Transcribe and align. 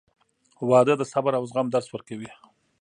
•واده 0.69 0.93
د 0.97 1.03
صبر 1.11 1.31
او 1.39 1.43
زغم 1.49 1.67
درس 1.71 1.87
ورکوي. 1.91 2.31